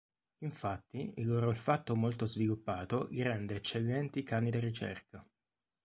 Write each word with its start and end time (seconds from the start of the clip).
Infatti, 0.39 1.13
il 1.17 1.27
loro 1.27 1.49
olfatto 1.49 1.95
molto 1.95 2.25
sviluppato 2.25 3.05
li 3.11 3.21
rende 3.21 3.57
eccellenti 3.57 4.23
cani 4.23 4.49
da 4.49 4.59
ricerca. 4.59 5.23